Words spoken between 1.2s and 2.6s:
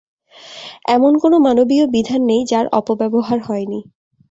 কোন মানবীয় বিধান নেই,